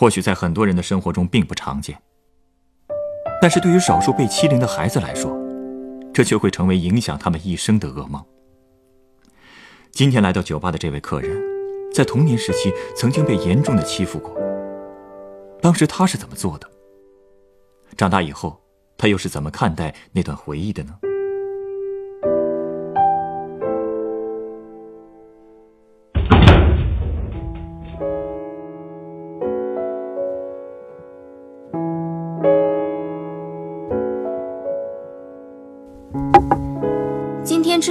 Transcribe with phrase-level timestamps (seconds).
[0.00, 1.94] 或许在很多人的生活中并不常见，
[3.38, 5.30] 但是对于少数被欺凌的孩子来说，
[6.10, 8.24] 这却会成为影响他们一生的噩梦。
[9.90, 11.38] 今天来到酒吧的这位客人，
[11.92, 14.34] 在童年时期曾经被严重的欺负过。
[15.60, 16.66] 当时他是怎么做的？
[17.94, 18.58] 长大以后，
[18.96, 20.94] 他又是怎么看待那段回忆的呢？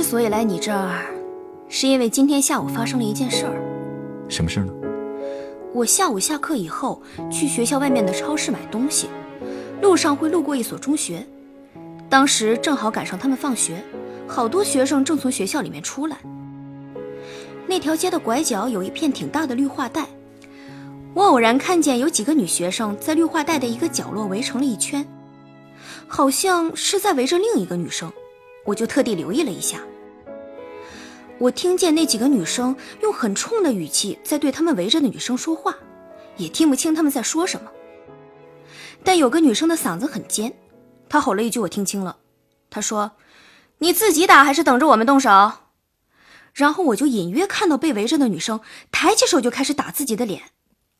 [0.09, 1.05] 所以来你这儿，
[1.67, 3.53] 是因为今天下午发生了一件事儿。
[4.27, 4.73] 什么事呢？
[5.71, 6.99] 我下午下课以后
[7.31, 9.07] 去学校外面的超市买东西，
[9.83, 11.23] 路上会路过一所中学，
[12.09, 13.83] 当时正好赶上他们放学，
[14.25, 16.17] 好多学生正从学校里面出来。
[17.67, 20.07] 那条街的拐角有一片挺大的绿化带，
[21.13, 25.05] 我偶然看见有几个女学生在绿化带的一个角落围成了一圈，
[26.07, 28.11] 好像是在围着另一个女生。
[28.65, 29.79] 我就特地留意了一下，
[31.39, 35.73] 我听见那几个女生用很冲的语气在对他们围着的女生说话，
[36.35, 37.71] 也听不清他们在说什么。
[39.03, 40.53] 但有个女生的嗓子很尖，
[41.07, 42.17] 她吼了一句，我听清了，
[42.69, 43.13] 她说
[43.79, 45.29] ：“你自己打还是等着我们动手？”
[46.53, 48.59] 然后我就隐约看到被围着的女生
[48.91, 50.51] 抬起手就开始打自己的脸。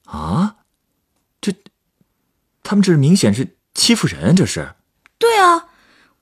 [0.06, 0.58] 啊，
[1.42, 1.54] 这，
[2.64, 4.76] 他们这是明显是欺负人，这是。
[5.18, 5.68] 对啊，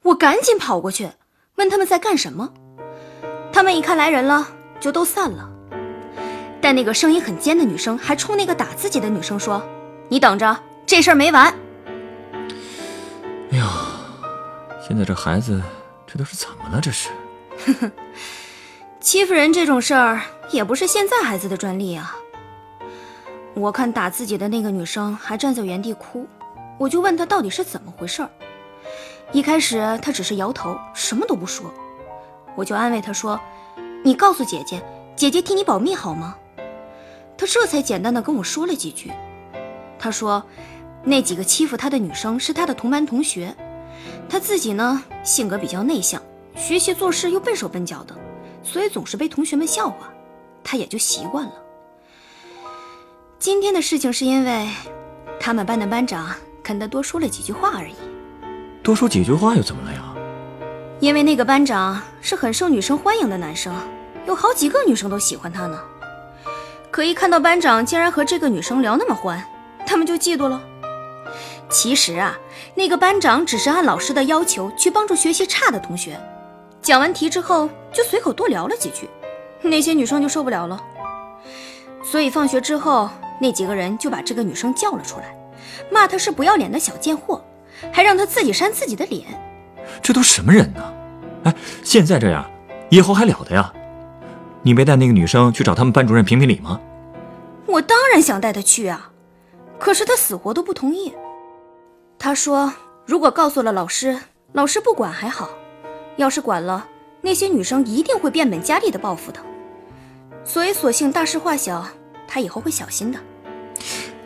[0.02, 1.12] 我赶紧跑过去。
[1.56, 2.54] 问他们在干什么，
[3.58, 4.48] 他们一看来人了，
[4.80, 5.50] 就都散了。
[6.62, 9.60] 但那个声音很尖的女生还冲那个打自己的女生说
[10.10, 10.56] ：“你等着，
[10.86, 11.52] 这事儿没完。”
[13.50, 13.66] 哎呦，
[14.88, 15.60] 现在这孩子
[16.06, 16.80] 这都是怎么了？
[16.80, 17.10] 这是，
[19.02, 20.22] 欺负人这种事儿
[20.52, 22.16] 也不是现在孩子的专利啊。
[23.56, 26.28] 我看打自己的那个女生还站在原地哭，
[26.78, 28.30] 我就问她到底是怎么回事儿。
[29.32, 31.74] 一开始她只是摇头，什么都不说，
[32.58, 33.40] 我就安慰他说
[34.04, 34.84] ：“你告诉姐姐，
[35.16, 36.36] 姐姐替你保密好吗？”
[37.38, 39.12] 他这才简单的跟我说了几句。
[40.00, 40.44] 他说
[41.06, 43.56] ：“那几个欺负他的女生是他的同班同学，
[44.28, 46.20] 他自己呢性格比较内向，
[46.56, 48.16] 学习做事又笨手笨脚的，
[48.64, 50.12] 所以总是被同学们笑话，
[50.64, 51.54] 他也就习惯了。
[53.38, 54.68] 今天的事情是因为
[55.40, 57.94] 他们班的班长跟他多说了几句话而已。”
[58.82, 60.16] 多说几句话又怎么了呀？
[61.00, 63.74] 因为那个班长是很受女生欢迎的男生，
[64.26, 65.80] 有好几个女生都喜欢他呢。
[66.90, 69.44] 可一看到班长竟然和这个女生聊那么欢，
[69.86, 70.60] 他们就嫉妒了。
[71.70, 72.36] 其实啊，
[72.74, 76.20] 那个班长只是按老师的要求去帮助学习差的同学，
[76.82, 79.08] 讲完题之后就随口多聊了几句，
[79.62, 80.82] 那些女生就受不了了。
[82.04, 83.08] 所以放学之后，
[83.40, 85.38] 那几个人就把这个女生叫了出来，
[85.92, 87.40] 骂她是不要脸的小贱货。
[87.94, 89.24] 还让她自己扇自己的脸，
[90.02, 90.94] 这都什么人呢？
[91.44, 92.50] 哎，现在这样，
[92.90, 93.74] 以后还了得呀？
[94.64, 96.80] 你没带那个女生去找他们班主任评评理吗？
[97.66, 99.12] 我当然想带她去啊，
[99.78, 101.14] 可是她死活都不同意。
[102.18, 102.74] 她说，
[103.06, 104.18] 如果告诉了老师，
[104.54, 105.48] 老师不管还好；
[106.18, 106.86] 要是管了，
[107.22, 109.40] 那些女生一定会变本加厉的报复的。
[110.44, 111.86] 所以，索性大事化小，
[112.28, 113.20] 她以后会小心的。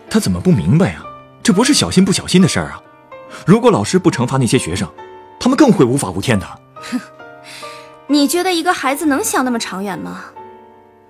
[0.09, 1.03] 她怎么不明白呀？
[1.43, 2.81] 这不是小心不小心的事儿啊！
[3.47, 4.87] 如果老师不惩罚那些学生，
[5.41, 6.45] 他们更会无法无天的。
[6.75, 7.01] 哼，
[8.05, 10.25] 你觉得一个孩子能想那么长远吗？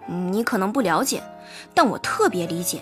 [0.08, 1.22] 你可能不了解，
[1.74, 2.82] 但我特别理解。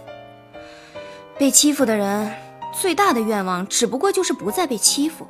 [1.40, 2.32] 被欺负的人
[2.72, 5.28] 最大的愿望，只不过就是不再被欺负。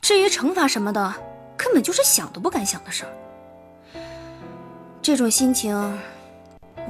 [0.00, 1.14] 至于惩罚什么的，
[1.56, 3.12] 根本就是想都不敢想的事儿。
[5.00, 5.98] 这种心情，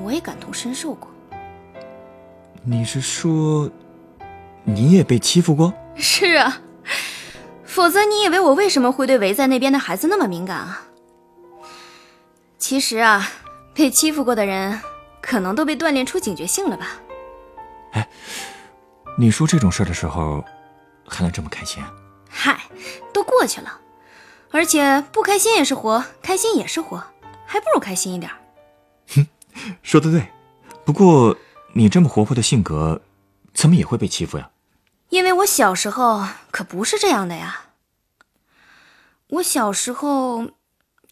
[0.02, 1.10] 我也感同身受过。
[2.62, 3.68] 你是说，
[4.62, 5.70] 你也被欺负过？
[5.96, 6.60] 是啊，
[7.74, 10.82] 否则你以为我为什么会对围在那边的孩子那么敏感啊？
[12.56, 13.28] 其实啊，
[13.74, 14.80] 被欺负过的人
[15.20, 16.92] 可能都被锻炼出警觉性了吧？
[17.94, 18.08] 哎，
[19.18, 20.44] 你说这种事的时候，
[21.04, 21.82] 还能这么开心？
[22.30, 22.60] 嗨，
[23.12, 23.80] 都过去了，
[24.52, 27.02] 而且不开心也是活，开心也是活，
[27.44, 28.30] 还不如开心一点。
[29.16, 29.26] 哼，
[29.82, 30.28] 说的对。
[30.84, 31.36] 不过
[31.72, 33.02] 你这么活泼的性格，
[33.52, 34.48] 怎么也会被欺负呀？
[35.08, 37.62] 因为我小时候可不是这样的呀。
[39.28, 40.52] 我小时候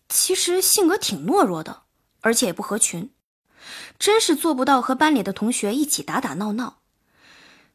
[0.08, 1.82] 其实性格挺懦弱的，
[2.20, 3.10] 而且也不合群，
[3.98, 6.80] 真是做不到和班里的同学一起打打闹闹。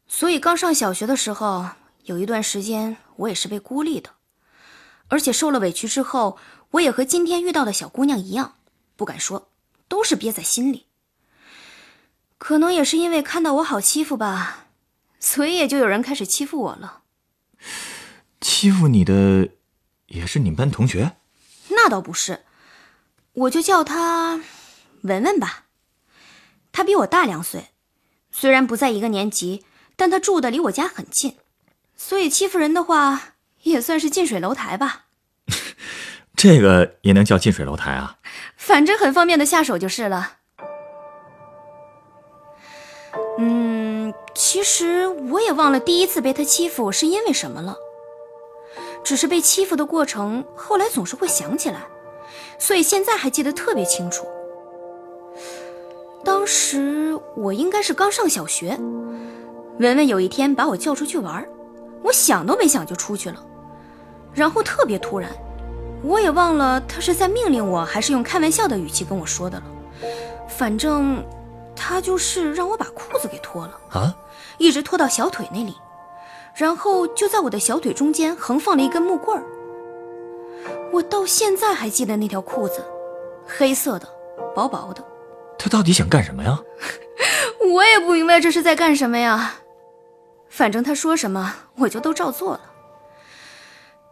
[0.06, 1.70] 所以刚上小学的时候，
[2.04, 4.10] 有一段时间我也是被孤立的，
[5.08, 6.38] 而且受了委屈之后，
[6.70, 8.56] 我也和今天遇到的小姑娘一样，
[8.96, 9.50] 不敢说，
[9.88, 10.86] 都是憋在心里。
[12.38, 14.68] 可能也是因为看到我好欺负吧，
[15.18, 17.02] 所以也就有人开始欺负我了。
[18.40, 19.48] 欺负你的
[20.08, 21.12] 也是你们班同学？
[21.68, 22.44] 那倒不是，
[23.32, 24.42] 我就叫他
[25.02, 25.64] 文文吧。
[26.72, 27.68] 他比我大两岁，
[28.30, 29.64] 虽然不在一个年级。
[30.00, 31.38] 但他住的离我家很近，
[31.96, 33.34] 所以欺负人的话
[33.64, 35.06] 也算是近水楼台吧。
[36.36, 38.18] 这个也能叫近水楼台啊？
[38.56, 40.36] 反正很方便的下手就是了。
[43.40, 47.76] 嗯，其实我也忘了第一次被他欺负是因为什么了，
[49.04, 51.80] 只是被欺负的过程后来总是会想起来，
[52.58, 54.26] 所以现在还记得特别清楚。
[56.24, 58.78] 当时我应该是刚上小学。
[59.78, 61.46] 文文有一天把我叫出去玩，
[62.02, 63.40] 我想都没想就出去了，
[64.34, 65.30] 然后特别突然，
[66.02, 69.64] 我也忘了他是在命令我还是用开玩笑的语气跟我说的了。
[70.48, 71.24] 反正
[71.76, 74.12] 他就是让我把裤子给脱了啊，
[74.58, 75.76] 一直脱到小腿那里，
[76.58, 79.44] 然后就在我的小腿中间横放了一根木棍儿。
[80.90, 82.84] 我到现在还记得那条裤子，
[83.46, 84.08] 黑色的，
[84.56, 85.04] 薄薄的。
[85.56, 86.58] 他到底想干什么呀？
[87.72, 89.54] 我也不明白这是在干什么呀。
[90.48, 92.60] 反正他说什么，我就都照做了。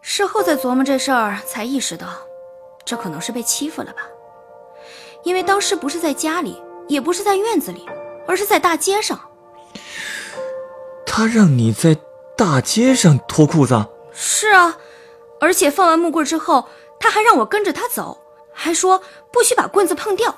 [0.01, 2.07] 事后再琢磨这事儿，才意识到，
[2.85, 4.03] 这可能是被欺负了吧？
[5.25, 7.85] 因为当时不是在家里，也不是在院子里，
[8.25, 9.19] 而是在大街上。
[11.05, 11.97] 他让你在
[12.37, 13.85] 大街上脱裤子？
[14.13, 14.77] 是啊，
[15.41, 16.67] 而且放完木棍之后，
[16.99, 18.17] 他还让我跟着他走，
[18.53, 19.01] 还说
[19.31, 20.33] 不许把棍子碰掉。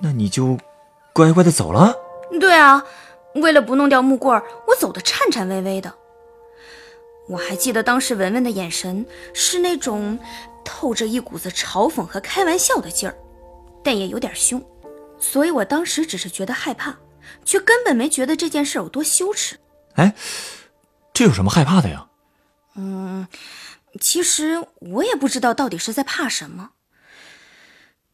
[0.00, 0.58] 那你就
[1.12, 1.94] 乖乖的走了？
[2.40, 2.84] 对啊。
[3.36, 5.90] 为了不弄掉木棍儿，我走得颤颤巍巍的。
[7.26, 10.18] 我还记得当时文文的眼神是那种
[10.62, 13.16] 透着一股子嘲讽和开玩笑的劲儿，
[13.82, 14.62] 但也有点凶。
[15.18, 16.94] 所以我当时只是觉得害怕，
[17.42, 19.56] 却根本没觉得这件事有多羞耻。
[19.94, 20.14] 哎，
[21.12, 22.08] 这有什么害怕的呀？
[22.74, 23.28] 嗯，
[24.00, 26.70] 其实我也不知道到底是在怕什么，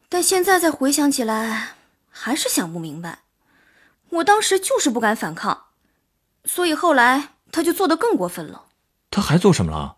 [0.09, 1.75] 但现在再回想起来，
[2.09, 3.19] 还是想不明白。
[4.09, 5.67] 我当时就是不敢反抗，
[6.43, 8.65] 所以后来他就做的更过分了。
[9.11, 9.97] 他还做什么了？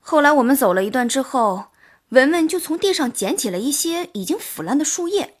[0.00, 1.70] 后来我们走了一段之后，
[2.10, 5.38] 文文就从地上捡起了一些已经腐烂的树叶，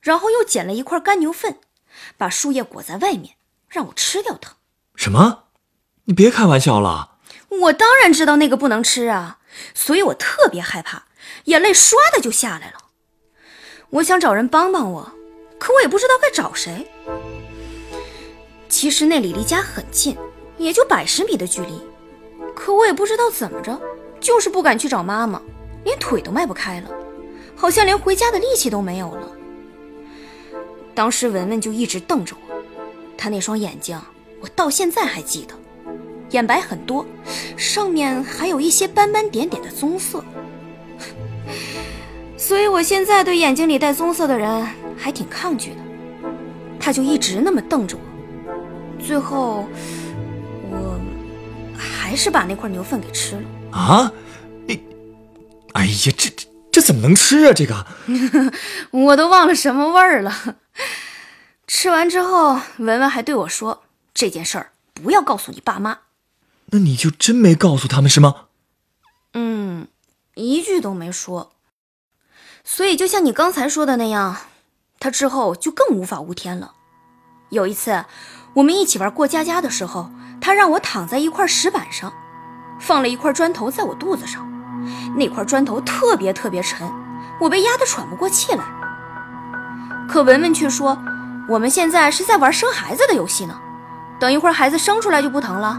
[0.00, 1.58] 然后又捡了一块干牛粪，
[2.16, 3.36] 把树叶裹在外面，
[3.68, 4.56] 让我吃掉它。
[4.96, 5.43] 什么？
[6.06, 7.12] 你别开玩笑了！
[7.48, 9.38] 我当然知道那个不能吃啊，
[9.74, 11.04] 所以我特别害怕，
[11.44, 12.74] 眼泪唰的就下来了。
[13.90, 15.12] 我想找人帮帮我。
[15.58, 16.86] 可我也不知道该找谁。
[18.68, 20.14] 其实那里离家很近，
[20.58, 21.80] 也就百十米的距离。
[22.54, 23.80] 可我也不知道怎么着，
[24.20, 25.40] 就是不敢去找妈妈，
[25.84, 26.90] 连腿都迈不开了，
[27.56, 29.28] 好像连回家的力气都没有了。
[30.94, 32.54] 当时文文就一直瞪着我，
[33.16, 33.98] 她那双眼睛
[34.40, 35.54] 我到现在还记得，
[36.34, 37.06] 眼白很多，
[37.56, 40.22] 上面还有一些斑斑点点的棕色。
[42.36, 44.66] 所以我现在对眼睛里带棕色的人。
[44.96, 45.76] 还挺抗拒的，
[46.80, 49.68] 他就一直那么瞪着我，最后
[50.70, 50.98] 我
[51.76, 53.42] 还是把那块牛粪给吃了。
[53.72, 54.10] 啊，
[54.66, 54.80] 你，
[55.72, 57.52] 哎呀，这这这怎么能吃啊？
[57.52, 57.84] 这个，
[58.92, 60.56] 我都忘了什么味儿了。
[61.66, 63.82] 吃完之后，文文还对我说
[64.14, 65.98] ：“这件事儿不要告诉你爸妈。”
[66.74, 68.46] 那你就真没告诉他们是吗？
[69.34, 69.86] 嗯，
[70.34, 71.52] 一句都没说。
[72.64, 74.36] 所以就像你刚才说的那样。
[74.98, 76.72] 他之后就更无法无天了。
[77.50, 78.06] 有一次，
[78.54, 82.10] 我们一起玩过家家的时候，他让我躺在一块石板上，
[82.80, 84.50] 放了一块砖头在我肚子上。
[85.14, 86.90] 那块砖头特别特别沉，
[87.38, 88.64] 我被压得喘不过气来。
[90.08, 90.98] 可文文却说
[91.50, 93.60] ：“我们现在是在玩生孩子的游戏呢，
[94.18, 95.78] 等一会儿孩子生出来就不疼了。”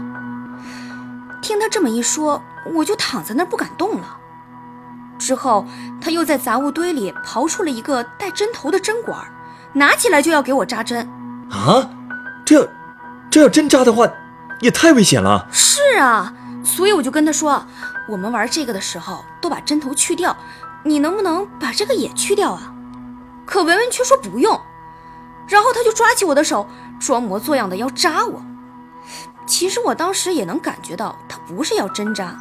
[1.40, 2.42] 听他这么一说，
[2.74, 4.16] 我就躺在那儿不敢动了。
[5.18, 5.66] 之后，
[6.00, 9.18] 他又在杂物堆里刨出了一个带针头的针管，
[9.72, 11.08] 拿起来就要给我扎针。
[11.50, 11.88] 啊，
[12.44, 12.70] 这，
[13.30, 14.06] 这要针扎的话，
[14.60, 15.46] 也太危险了。
[15.50, 17.64] 是啊，所以我就跟他说，
[18.08, 20.36] 我们玩这个的时候都把针头去掉，
[20.82, 22.72] 你能不能把这个也去掉啊？
[23.46, 24.60] 可文文却说不用，
[25.46, 28.42] 然后他就抓起我的手，装模作样的要扎我。
[29.46, 32.36] 其实我当时也能感觉到他不是要针扎，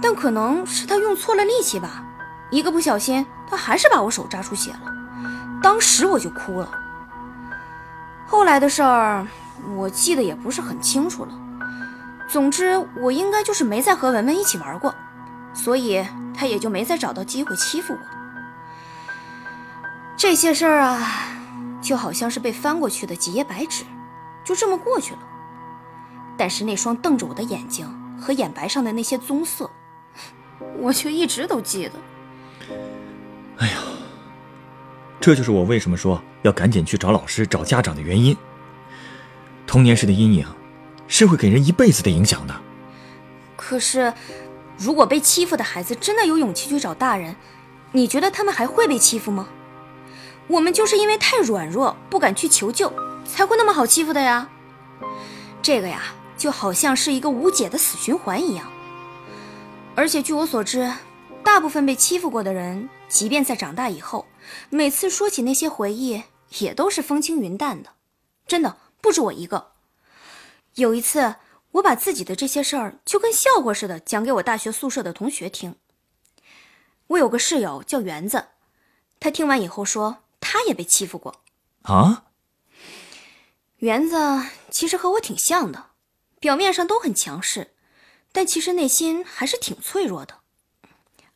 [0.00, 2.04] 但可能是他用错了力气吧，
[2.50, 4.80] 一个不小心，他还是把我手扎出血了。
[5.62, 6.70] 当时我就哭了。
[8.26, 9.26] 后来的事儿，
[9.76, 11.32] 我记得也不是很清楚了。
[12.28, 14.94] 总之，我应该就是没再和文文一起玩过，
[15.52, 17.98] 所以他也就没再找到机会欺负我。
[20.16, 21.28] 这些事儿啊，
[21.82, 23.84] 就好像是被翻过去的几页白纸，
[24.44, 25.18] 就这么过去了。
[26.42, 27.86] 但是那双瞪着我的眼睛
[28.20, 29.70] 和眼白上的那些棕色，
[30.76, 31.92] 我却一直都记得。
[33.58, 33.74] 哎呀，
[35.20, 38.36] 这就是我为什么说要赶紧去找老师、找家长的原因。
[39.68, 40.44] 童年时的阴影，
[41.06, 42.60] 是会给人一辈子的影响的。
[43.54, 44.12] 可是，
[44.76, 47.36] 如果被欺负的孩子真的有勇气去找大人，
[47.92, 49.46] 你觉得他们还会被欺负吗？
[50.48, 52.92] 我们就是因为太软弱，不敢去求救，
[53.24, 54.48] 才会那么好欺负的呀。
[55.62, 56.02] 这个呀，
[56.42, 58.68] 就好像是一个无解的死循环一样。
[59.94, 60.92] 而且据我所知，
[61.44, 64.26] 大部分被欺负过的人，即便在长大以后，
[64.68, 66.20] 每次说起那些回忆，
[66.58, 67.90] 也都是风轻云淡的。
[68.44, 69.74] 真的不止我一个。
[70.74, 71.36] 有一次，
[71.70, 75.76] 我把自己的这些事儿就跟笑话似的讲给我大学宿舍的同学听。
[77.06, 78.46] 我有个室友叫园子，
[79.20, 80.18] 他听完以后说。
[80.44, 81.36] 他也被欺负过，
[81.82, 82.24] 啊？
[83.78, 84.16] 园子
[84.72, 85.86] 其实和我挺像的，
[86.42, 87.68] 表面上都很强势，
[88.32, 90.40] 但其实内心还是挺脆弱的，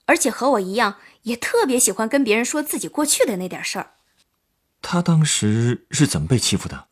[0.04, 3.92] 而且和我一样，也特别喜欢跟别人说自己过去的那点事儿。
[4.82, 6.88] 他当时是怎么被欺负的？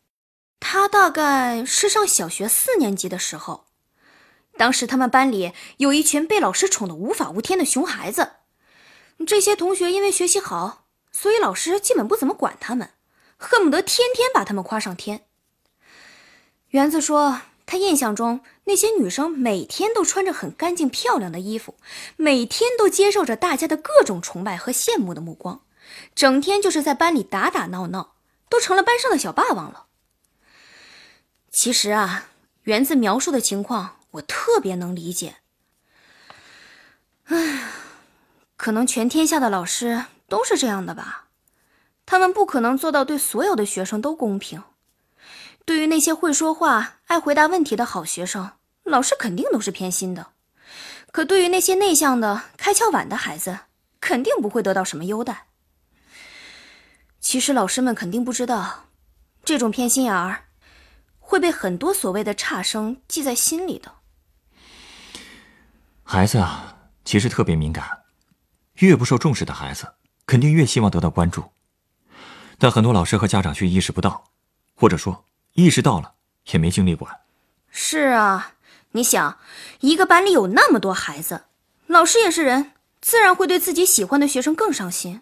[0.61, 3.65] 他大概是上小学四年级的时候，
[4.57, 8.37] 当时他们班里有一群被老师宠得无法无天的熊孩子，
[9.27, 10.85] 这些同学因为学习好。
[11.11, 12.91] 所以老师基本不怎么管他们，
[13.35, 15.27] 恨不得天天把他们夸上天。
[16.69, 21.75] 园子说，他印象中那些女生每天都穿着很干净漂亮的衣服，
[22.15, 25.61] 每天都接受着大家的各种崇拜和羡慕的目光，
[26.13, 28.15] 整天就是在班里打打闹闹，
[28.49, 29.85] 都成了班上的小霸王了。
[31.51, 32.27] 其实啊，
[32.63, 35.35] 园子描述的情况我特别能理解。
[37.25, 37.69] 唉，
[38.55, 40.05] 可能全天下的老师。
[40.27, 41.27] 都是这样的吧，
[42.03, 44.63] 他们不可能做到对所有的学生都公平。
[45.65, 48.51] 对于那些会说话、爱回答问题的好学生，
[48.83, 50.27] 老师肯定都是偏心的；
[51.11, 53.61] 可对于那些内向的、开窍晚的孩子，
[53.99, 55.47] 肯定不会得到什么优待。
[57.19, 58.85] 其实老师们肯定不知道，
[59.43, 60.45] 这种偏心眼儿
[61.19, 63.91] 会被很多所谓的差生记在心里的。
[66.03, 68.03] 孩子啊，其实特别敏感，
[68.75, 69.91] 越不受重视的孩子。
[70.27, 71.43] 肯定越希望得到关注，
[72.57, 74.23] 但很多老师和家长却意识不到，
[74.75, 75.23] 或者说
[75.55, 76.13] 意识到了
[76.51, 77.19] 也没精力管。
[77.69, 78.53] 是啊，
[78.91, 79.37] 你想，
[79.79, 81.45] 一个班里有那么多孩子，
[81.87, 82.71] 老师也是人，
[83.01, 85.21] 自然会对自己喜欢的学生更上心。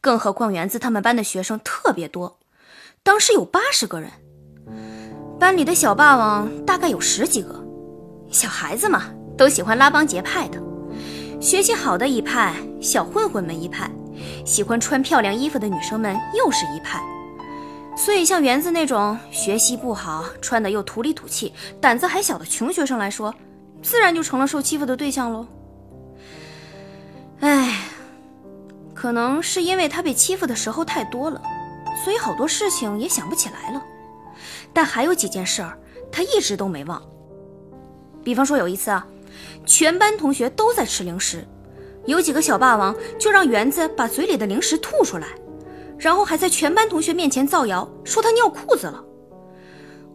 [0.00, 2.38] 更何况园子他们班的学生特别多，
[3.02, 4.10] 当时有八十个人，
[5.38, 7.64] 班里的小霸王大概有十几个。
[8.32, 9.04] 小孩子嘛，
[9.38, 10.60] 都喜欢拉帮结派的，
[11.40, 13.90] 学习好的一派，小混混们一派。
[14.44, 17.00] 喜欢穿漂亮衣服的女生们又是一派，
[17.96, 23.34] 所以像园子那种学习不好、穿的又土里土气、胆子还小的穷学生来说，
[23.82, 25.46] 自然就成了受欺负的对象喽。
[27.40, 27.88] 唉，
[28.94, 31.40] 可能是因为他被欺负的时候太多了，
[32.04, 33.82] 所以好多事情也想不起来了。
[34.72, 35.78] 但还有几件事儿
[36.12, 37.02] 他一直都没忘，
[38.22, 39.06] 比方说有一次啊，
[39.64, 41.44] 全班同学都在吃零食。
[42.04, 45.26] 有几个小霸王就让园子把嘴里的零食吐出来，
[45.98, 49.02] 然后还在全班同学面前造谣说他尿裤子了，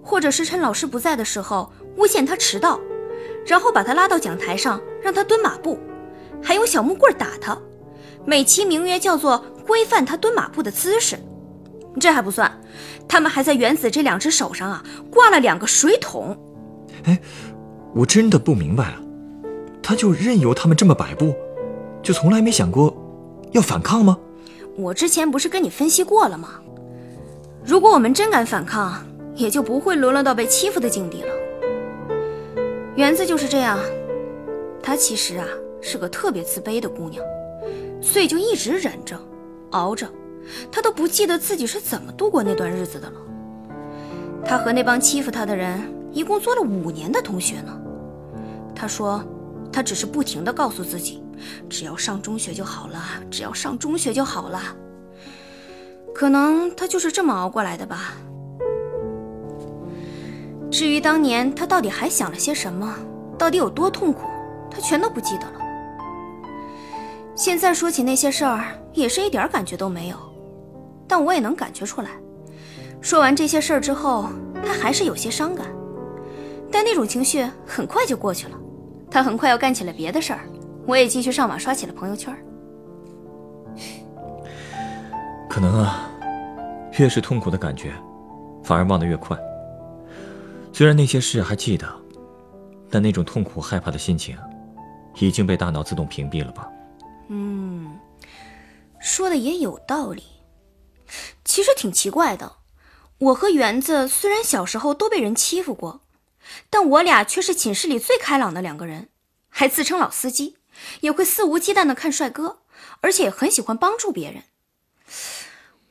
[0.03, 2.79] 或者是趁老师不在的时候诬陷他迟到，
[3.45, 5.79] 然后把他拉到讲台上让他蹲马步，
[6.41, 7.57] 还用小木棍打他，
[8.25, 11.17] 美其名曰叫做规范他蹲马步的姿势。
[11.99, 12.49] 这还不算，
[13.07, 16.37] 他们还在原子这两只手上啊挂了两个水桶。
[17.03, 17.19] 哎，
[17.93, 19.01] 我真的不明白了，
[19.83, 21.35] 他就任由他们这么摆布？
[22.01, 22.95] 就从来没想过
[23.51, 24.17] 要反抗吗？
[24.81, 26.59] 我之前不是跟你分析过了吗？
[27.63, 31.29] 如果我们真敢反抗，也就不会沦落到被欺负的境地了。
[32.95, 33.77] 园子就是这样，
[34.81, 35.45] 她其实啊
[35.81, 37.23] 是个特别自卑的姑娘，
[38.01, 39.15] 所以就一直忍着、
[39.69, 40.09] 熬着，
[40.71, 43.17] 她都不记得自己是怎么度过那段日子的了。
[44.43, 45.79] 她和那帮欺负她的人
[46.11, 47.79] 一共做了五年的同学呢。
[48.73, 49.23] 她说，
[49.71, 51.20] 她只是不停地告诉自己。
[51.69, 54.61] 只要上中学就好了，只要上中学就好了。
[56.13, 58.13] 可能他就是这么熬过来的吧。
[60.69, 62.95] 至于当年他到底还想了些什么，
[63.37, 64.21] 到底有多痛苦，
[64.69, 65.59] 他全都不记得了。
[67.35, 70.17] 现在说起那些事儿，也是一点感觉都没有。
[71.07, 72.11] 但我也能感觉出来，
[73.01, 74.29] 说完这些事儿之后，
[74.65, 75.67] 他还是有些伤感。
[76.71, 78.57] 但那种情绪很快就过去了，
[79.09, 80.39] 他很快又干起了别的事儿，
[80.91, 82.35] 我也继续上网刷起了朋友圈。
[85.49, 86.11] 可能啊，
[86.99, 87.93] 越是痛苦的感觉，
[88.61, 89.39] 反而忘得越快。
[90.73, 91.87] 虽然那些事还记得，
[92.89, 94.37] 但那种痛苦、害怕的心情，
[95.15, 96.69] 已经被大脑自动屏蔽了吧？
[97.29, 97.97] 嗯，
[98.99, 100.23] 说的也有道理。
[101.45, 102.57] 其实挺奇怪的，
[103.17, 106.01] 我和园子虽然小时候都被人欺负过，
[106.69, 109.07] 但我俩却是寝室里最开朗的两个人，
[109.47, 110.57] 还自称老司机，
[111.01, 112.59] 也会肆无忌惮的看帅哥，
[113.01, 114.43] 而且很喜欢帮助别人。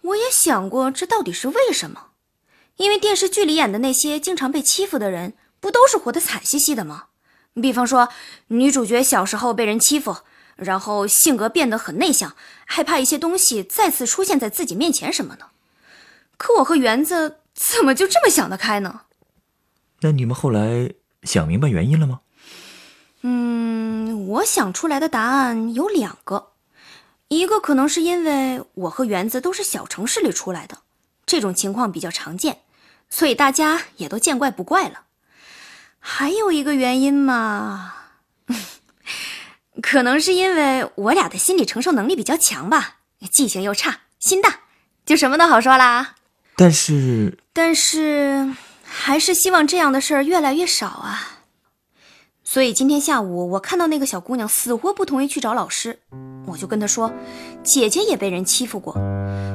[0.02, 2.08] 我也想过这到底是为什么，
[2.76, 7.06] 因为电视剧里演的那些经常被欺负的人，不都是活得惨兮兮的吗？
[7.60, 8.08] 比方说，
[8.48, 10.18] 女主角小时候被人欺负，
[10.56, 12.34] 然后性格变得很内向，
[12.64, 15.50] 害怕一些东西再次出现在自己面前什么的。
[16.36, 19.02] 可我和园子怎么就这么想得开呢？
[20.00, 20.94] 那你们后来
[21.24, 22.20] 想明白原因了吗？
[23.22, 26.52] 嗯，我想出来的答案有两个，
[27.28, 30.78] 一个可能是因为我和园子都是小城市里出来的，
[31.26, 32.60] 这种情况比较常见，
[33.10, 35.02] 所以大家也都见怪不怪了。
[35.98, 37.94] 还有一个原因嘛，
[39.82, 42.96] 可能是因为我俩的心理承受能力比较强吧，
[43.30, 44.60] 记性又差，心大，
[45.04, 46.14] 就什么都好说啦。
[46.56, 51.29] 但是，但是，还是希望这样的事儿越来越少啊。
[52.52, 56.00] 所以今天下午我看到那个小姑娘死活不同意去找老师，
[56.46, 57.12] 我就跟她说，
[57.62, 58.92] 姐姐也被人欺负过，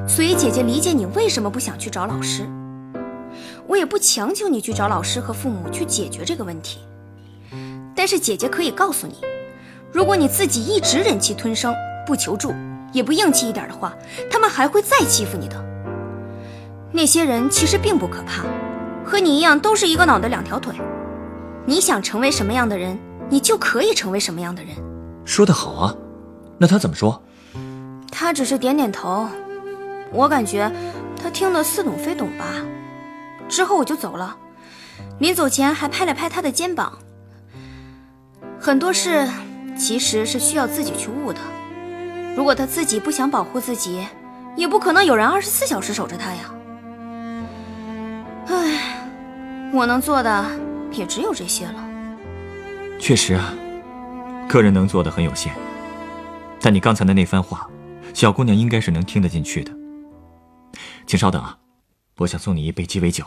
[0.07, 2.47] 所以姐姐理解你为什么不想去找老师。
[3.67, 6.79] 我也不强求你去找老师和父母去解决这个问题，
[7.93, 9.15] 但是姐姐可以告诉你，
[9.91, 11.75] 如果你自己一直忍气吞声，
[12.07, 12.53] 不求助，
[12.93, 13.93] 也不硬气一点的话，
[14.31, 15.61] 他们还会再欺负你的。
[16.93, 18.45] 那些人其实并不可怕，
[19.03, 20.73] 和你一样都是一个脑袋两条腿。
[21.65, 22.97] 你想成为什么样的人，
[23.29, 24.75] 你就可以成为什么样的人。
[25.25, 25.95] 说得好啊，
[26.59, 27.21] 那他怎么说？
[28.11, 29.27] 他只是点点头，
[30.11, 30.71] 我感觉
[31.21, 32.45] 他听得似懂非懂吧。
[33.49, 34.37] 之后我就走了，
[35.19, 36.93] 临走前还拍了拍他的肩膀。
[38.59, 39.27] 很多事
[39.77, 41.39] 其实是需要自己去悟的，
[42.35, 44.05] 如果他自己不想保护自己，
[44.55, 46.51] 也不可能有人二十四小时守着他呀。
[48.47, 49.09] 唉，
[49.73, 50.45] 我能做的
[50.95, 51.89] 也只有这些了。
[52.99, 53.53] 确实啊，
[54.47, 55.53] 个人能做的很有限。
[56.61, 57.69] 但你刚才的那番话，
[58.13, 59.71] 小姑娘应该是能听得进去的。
[61.05, 61.57] 请稍等啊，
[62.17, 63.25] 我想送你一杯鸡尾酒。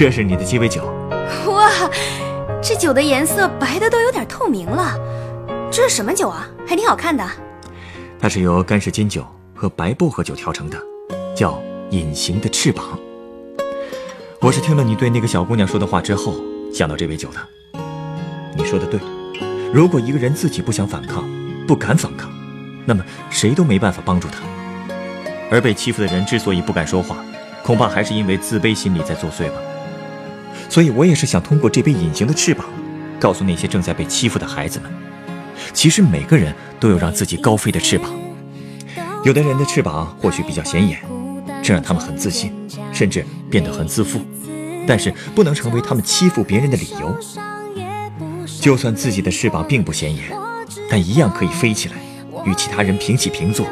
[0.00, 0.82] 这是你的鸡尾酒，
[1.46, 1.70] 哇，
[2.62, 4.98] 这酒的颜色白的都有点透明了。
[5.70, 6.48] 这是什么酒啊？
[6.66, 7.22] 还挺好看的。
[8.18, 10.78] 它是由干式金酒和白薄荷酒调成的，
[11.36, 12.98] 叫“隐形的翅膀”。
[14.40, 16.34] 我是听了你对那个小姑娘说的话之后
[16.72, 17.78] 想到这杯酒的。
[18.56, 18.98] 你说的对，
[19.70, 21.28] 如果一个人自己不想反抗，
[21.66, 22.30] 不敢反抗，
[22.86, 24.38] 那么谁都没办法帮助他。
[25.50, 27.22] 而被欺负的人之所以不敢说话，
[27.62, 29.60] 恐怕还是因为自卑心理在作祟吧。
[30.70, 32.64] 所以我也是想通过这杯隐形的翅膀，
[33.18, 34.88] 告诉那些正在被欺负的孩子们，
[35.74, 38.08] 其实每个人都有让自己高飞的翅膀。
[39.24, 41.00] 有的人的翅膀或许比较显眼，
[41.60, 42.52] 这让他们很自信，
[42.92, 44.20] 甚至变得很自负，
[44.86, 47.18] 但是不能成为他们欺负别人的理由。
[48.60, 50.26] 就算自己的翅膀并不显眼，
[50.88, 51.96] 但一样可以飞起来，
[52.46, 53.66] 与其他人平起平坐。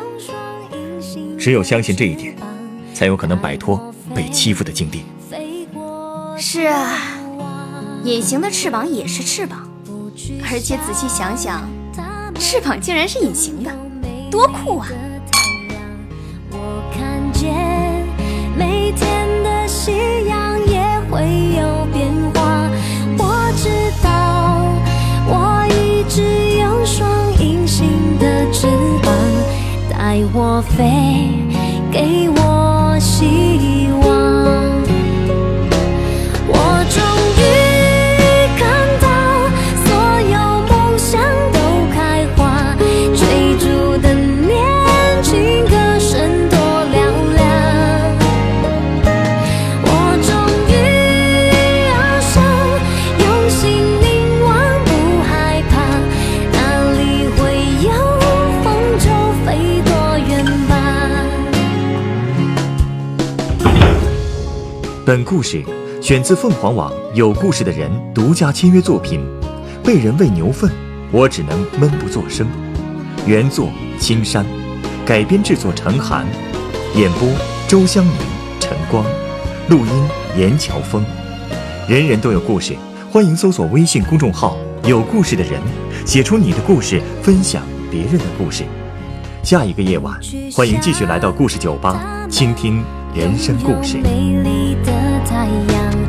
[1.39, 2.35] 只有相信这一点，
[2.93, 5.05] 才有可能摆脱被欺负的境地。
[6.41, 6.97] 是啊，
[8.05, 9.69] 隐形的翅膀也是翅膀，
[10.49, 11.69] 而且仔细想想，
[12.39, 13.71] 翅膀竟然是隐形的，
[14.31, 14.87] 多酷啊！
[16.53, 18.07] 我看见
[18.57, 19.91] 每天的夕
[20.29, 21.23] 阳也会
[21.59, 22.71] 有变化，
[23.19, 23.69] 我知
[24.01, 24.63] 道
[25.27, 26.23] 我一直
[26.61, 28.69] 有双隐形的翅
[29.03, 29.13] 膀，
[29.91, 31.43] 带我飞，
[31.91, 34.08] 给我希望。
[65.09, 65.65] 本故事
[66.03, 69.19] 选自凤凰网有故事的人独家签约作品
[69.83, 70.71] 《被人喂牛粪，
[71.11, 72.47] 我只能闷不作声》。
[73.27, 74.45] 原作青山，
[75.07, 76.27] 改编制作陈寒，
[76.95, 77.27] 演播
[77.67, 78.13] 周湘宁、
[78.61, 79.03] 陈光，
[79.71, 79.93] 录音
[80.37, 81.03] 严乔峰。
[81.89, 82.77] 人人都有故事，
[83.11, 85.59] 欢迎搜索微信公众号“有故事的人”，
[86.05, 88.63] 写出你的故事，分享别人的故事。
[89.43, 90.21] 下一个夜晚，
[90.55, 92.85] 欢迎继续来到故事酒吧，倾听
[93.19, 93.99] 人生故事。
[93.99, 94.93] 美丽的
[95.27, 96.08] 太阳，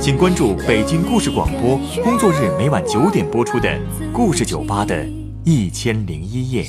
[0.00, 3.68] 请关注北京故事广播，工作日每晚九点播出的
[4.12, 5.06] 《故事酒吧》的
[5.44, 6.64] 一千零一夜。